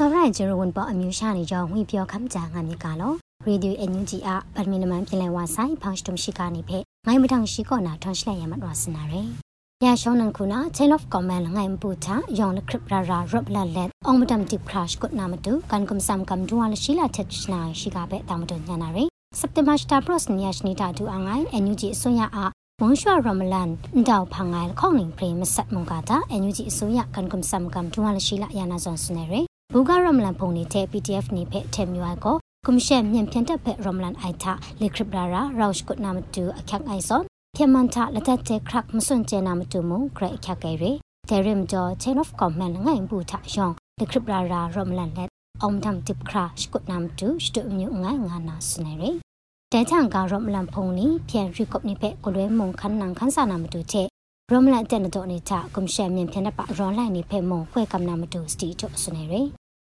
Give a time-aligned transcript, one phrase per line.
[0.00, 3.12] စောရိုင်ဂျရဝန်ပေါ်အမျိုးရှာနေကြောင်းဝေပြောခမ်းကြငါမြကလော
[3.46, 9.28] ရေဒီယိုအန်ယူဂျီအဗတ်မီနမန်ပြင်လဲဝါဆိုင်ဖောင်းစတုံရှိကနေဖဲငိုင်းမထောင်ရှိကောနာထောင်းရှလိုက်ရမတော်စနာရယ်
[9.84, 23.68] ရရှောင်းနန်ခုနာ chain of command ငိုင်းပူချာယောင်လခရစ်ရာရာရော့လာလက်အောင်မတမ်တိခရရှ်ကုတ်နာမတူကန်ကွမ်ဆမ်ကမ်ဒူဝါလရှိလာချက်ချနာရှိကပဲတာမတူညာနာရယ်စက်တင်ဘာစတာပရော့စ်နီယရှနီတာဒူအငိုင်းအန်ယူဂျီအစွန်ရအားမုံရွှာရမလန်
[24.08, 32.36] တောက်ဖငိုင်ခေါငင်ပရိမစတ်မုံကတာအန်ယူဂျီအစိုးရကန်ကွမ်ဆမ်ကမ်ဒူဝါလရှိလာယာနာဇွန်စနေရယ် ဘူဂရမလန်ပုံနေတဲ့ PDF နေဖက်ထဲမြွာကို
[32.66, 37.22] ကွန်ရှက်မြန်ပြန်တက်ဖက်ရမလန်အိုက်တာလေခရစ်ရာရာရော့ရှ်ကုနာမတူအခက်အိုင်ဆွန်
[37.56, 40.92] ပြမန်တာလက်တက်တဲ့ခရက်မစွန်ကျနာမတူမုံဂရက်အခက်ကေရီ
[41.28, 45.30] တဲရမ်ဂျော chain of command ငိုင်ဘူးထယောင်လေခရစ်ရာရာရမလန်လက်
[45.62, 49.10] အောင်တမ်တစ်ခရာရှ်ကုနာမတူစတုမြုံငိုင်ငါနာစနေရီ
[49.72, 54.07] တဲချန်ကရမလန်ဖုန်နီပြန်ရီကော့နိဖက်ကိုလွဲမုံခန်းနန်ခန်းစာနာမတူတဲ့
[54.52, 59.42] ရမလန်တဲ့တော့နေချကွန်ရှက်မြန်ပြန်တဲ့ပါရောလိုက်နေဖက်မုံခွဲကမ်နာမတူစတီချောစနေရီ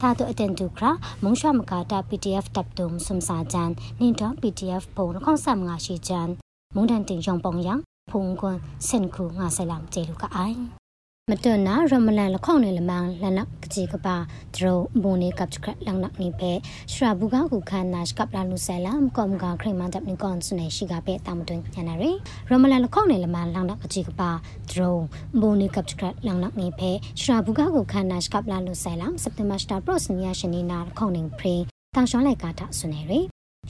[0.00, 0.90] သာတော့အတန်တူခရာ
[1.22, 6.28] မုံရွှမကာတာ PDF တပ်တုံစုံစာဂျန်နင်တော့ PDF ပုံခေါဆမ်ငါရှိဂျန်
[6.74, 7.74] မုံတန်တင်ယောင်ပုံယံ
[8.10, 8.58] ဖုန်ကွန်
[8.88, 10.81] စင်ခုငါဆလမ်ကျေလူကအိုင်
[11.30, 14.16] မတွနာရမလန်လခေါနေလမန်လနကကြီးကပါ
[14.54, 16.50] ဒရိုဘုန်နေကပ်ချခလန်နနိပဲ
[16.92, 22.10] ရှရာဘူကကူခန်နာရှကပ်လာလူဆဲလမ်ကောမ်ကခရိမန်တပ်နိကွန်စနေရှိကပဲတာမတွင်ညာနာရီ
[22.50, 24.30] ရမလန်လခေါနေလမန်လန်နကကြီးကပါ
[24.70, 24.96] ဒရို
[25.40, 31.56] ဘုန်နေကပ်ချခလန်နနိပဲရှရာဘူကကူခန်နာရှကပ်လာလူဆဲလမ်စက်တင်ဘာစတာပရော့စနီယာရှနီနာခေါနေပရီ
[31.94, 33.20] တောင်ရှောင်းလိုက်ကာထဆွနေရီ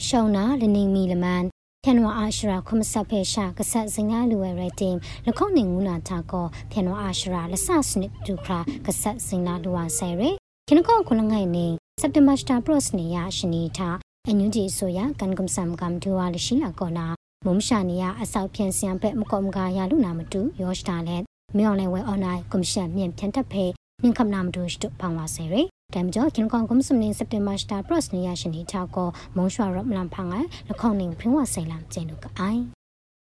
[0.06, 1.44] ရှောင်းနာလနေမီလမန်
[1.86, 10.22] ဖျန်ဝအာရှရာခုမဆပ်ဖေရှာကဆတ်စင်ငါလူဝဲရတင်လခုန်နေငူနာတာကောဖျန်ဝအာရှရာလဆစနစ်ဒူခရာကဆတ်စင်နာလူဝါဆယ်ရ
[10.68, 11.66] ခင်ကောခုလငိုင်နေ
[12.00, 13.88] စက်တဘာစတာပရော့စနေယရှနီတာ
[14.28, 17.06] အညူဂျီဆိုရကန်ကမ်ဆမ်ကမ်ဒူဝါလရှိလာကောနာ
[17.46, 21.22] မုံရှာနီယအဆောက်ဖြန်စံဖက်မကောမကရလူနာမတူယောရှတာလက်
[21.56, 23.64] မြောင်လဲဝဲအွန်လိုင်းကွန်ရှက်မြင့်ဖြန်တက်ဖေ
[24.02, 25.54] မြင့်ခမနာမတူရှတုဖောင်ဝါဆယ်ရ
[25.94, 32.60] တမ်ကျော်ခင်ကောင်ကွန်စမနင်းစက်တင်ဘာစတာပရော့စနီယာရှင်ဒီထောက်ကိုမုံရွှာရမလန်ဖန်ငယ်လခေါနင်းဖင်းဝဆိုင်လမ်ကျင်းတို့ကအိုင်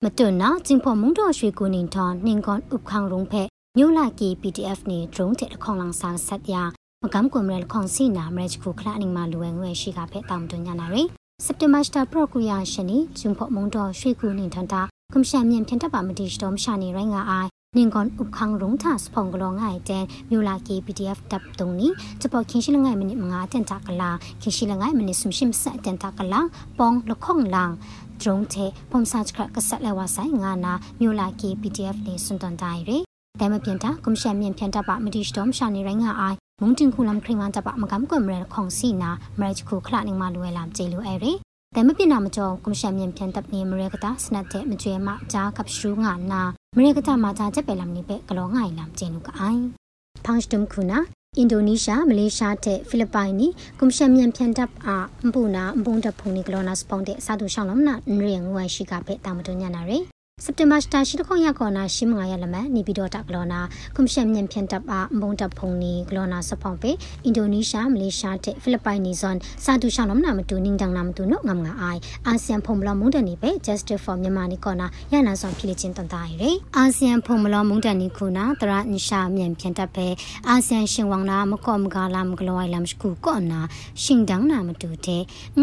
[0.04, 6.54] မတွနာကျင်းဖို့မုံတော်ရွှေကိုနင်းထွန်နင်းကွန်ဥခေါင်ရုံဖက်မြို့လာကီ PDF နေ drone တဲ့လခေါလန်ဆာဆက်ရ
[7.02, 11.08] မကမ်ကွန်ရလခေါစီနာမရချ်ခုခလာနင်းမလူဝဲငွေရှိကဖက်တောင်တွညာနာရယ်
[11.44, 21.88] စက်တင်ဘာစတာပရော့ကူယာရှင်နီကျင်းဖို့မုံတော်ရွှေကိုနင်းထွန်တာကွန်ရှန်မြန်ဖြန်တပ်ပါမတိစတော်မရှာနေရိုင်းကအိုင် နင်ကွန်ဥခန်းရုံသာစဖုံကလောငိုင်တဲ့မြို့လာကီ PDF တပ်တုံနီ
[22.20, 24.10] ချပခင်ရှိလငိုင်မနစ်ငါတန်တာကလာ
[24.42, 26.40] ခင်ရှိလငိုင်မနစ်ဆုရှိမဆက်တန်တာကလာ
[26.78, 27.72] ပေါင်လခေါင်လန်
[28.20, 32.90] ဒရုံတဲ့ပုံစာချကဆက်လဲဝဆိုင်ငါနာမြို့လာကီ PDF လေးစွန်တန်တိုင်းရ
[33.40, 39.10] တဲမပြန်တာကွန်ရှန်မြန်ပြန်တပ်ပါမတိစတော်မရှာနေရိုင်းငါအိုင်မုန်တင်ခုလမ်ခရင်မန်တပ်ပါမကမ်ကွမ်ရခေါင်စီနာ
[39.40, 41.26] မရချခုခလာနေမှာလွယ်လာကျေလူအဲရ
[41.74, 46.42] တဲမပြနာမကျော်ကွန်ရှန်မြန်ပြန်တပ်နေမရကတာစနတ်တဲ့မကျွဲမဂျာကပ်ရှူငါနာ
[46.76, 49.62] မရေကတာမာတာချက်ပဲလမ်နိပဲကလောငိုင်လမ်ကျင်းနုကအိုင်
[50.24, 50.98] ဖောင်းစတုမ်ခုနာ
[51.36, 53.46] အင်ဒိုနီးရှားမလေးရှားတဲ့ဖိလစ်ပိုင်နီ
[53.78, 60.02] ကွန်ရှန်မြန်ဖြန်တပ်အာမပူနာအပုံတပ်ဖုန်နီကလောနာစပုံတဲ့စာသူရှောင်းလုံးနာနရေငွေရှိကပဲတာမတုညနာရယ်
[60.44, 63.60] စက်တင်ဘာစတာရှိတခေါရကောနာရှိမငါရလမနေပြီးတော့တကလောနာ
[63.96, 66.90] ကွန်ရှန်မြန်ဖြန်တပ်အာမုံတပ်ဖုန်နီကလောနာစဖောင်ပေ
[67.24, 80.06] အင်ဒိုနီးရှားမလေးရှားတဲ့ဖိလစ်ပိုင်နီဇွန်စာတူရှောင်းလုံးနာမတူနင်းတန်နာမတူနော့ငမ်ငါအိုင်အာဆီယံဖုံမလောမုန်တန်နီပဲ justice for မြန်မာနီကောနာရနာဆောင်ဖိလိချင်းတန်တာရယ်အာဆီယံဖုံမလောမုန်တန်နီခုနာတရအင်ရှာမြန်ဖြန်တပ်ပဲ
[80.48, 83.60] အာဆီယံရှင်ဝမ်နာမကောမကလာမကလောအိုင်လမ်စကူကောနာ
[84.02, 85.22] ရှင်တန်းနာမတူတဲ့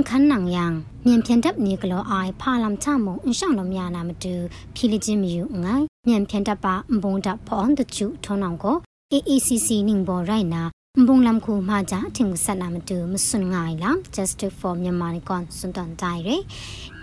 [0.09, 0.65] ခန်းနန်ယံ
[1.09, 4.33] မြန်ဖြန်တပ်နီကလောအိုင်ဖာလမ်ချမုံအင်ရှောင်းလုံးများနာမတူ
[4.75, 6.73] ဖိလိချင်းမီယူငိုင်းမြန်ဖြန်တပ်ပါ
[7.03, 8.77] ဘုံတပ်ဖောန်တချူထုံအောင်ကို
[9.13, 10.63] AACC နင်းဘော်ရိုင်နာ
[11.05, 16.29] ဘုံလမ်ခုမှာကြထင်ဆက်နာမတူမစွန်ငိုင်လာ Justice for Myanmar ကွန်စွန်တန်တိုင်ရ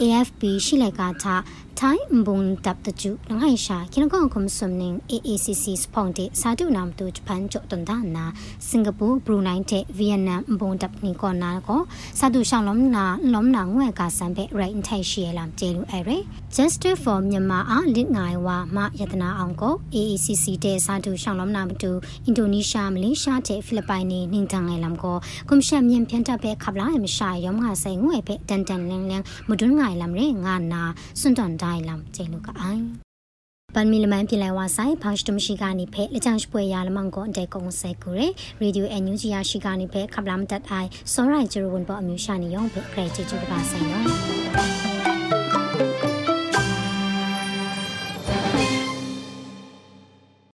[0.01, 1.43] AFP ရှိလိုက်ကထား
[1.81, 8.25] ထိုင်းဘုံတပ်တကျလငိုင်ရှာကိနကောင်ကွန်ဆွမ်နင်း AACC စဖောင်တေစာတုနမ်တူဂျပန်ကျတန်ဒါနာ
[8.69, 11.81] စင်ကာပူဘရူနိုင်းတဲ့ဗီယက်နမ်ဘုံတပ်နီကောနာကို
[12.19, 16.21] စာတုရှောင်းလုံးနာလုံးနာငွဲ့ကဆန်ပဲ right ထိုင်ရှိရလမ်ကျေလူအဲရ
[16.57, 21.91] Justice for Myanmar အလစ်ငိုင်ဝါမယတနာအောင်ကို AACC တဲ့စာတုရှောင်းလုံးနာမတူ
[22.25, 25.17] အင်ဒိုနီးရှားမလေးရှားတဲ့ဖိလစ်ပိုင်နေနင်းတန်ငယ်လမ်ကို
[25.49, 30.83] ကွန်ရှန်မြန်ပြန်တပ်ပဲခပ်လာမရှာရောငါဆိုင်ငွဲ့ပဲတန်တန်လင်းလင်းမဒွန်းငိုင်လမ်ရဲငါနာ
[31.21, 32.85] စွန်တန်တိုင်းလမ်ကျေလူကအိုင်
[33.75, 38.21] ပန်မီလမန်ပြလိုက်ဝါဆိုင်ဖောင်းစတမရှိကနေဖဲလက်ချောင်းပွဲရလမန်ကိုအတဲကုံဆဲကူရ
[38.63, 44.94] ရေဒီယိုအန်ယူဂျီယာရှိကနေဖဲခပ်လာမတတ်အိုင်စောရိုင်ဂျရဝန်ပေါ်အမျိုးရှာနေရောဖဲခရိုက်ချီချူကပါဆိုင်ရော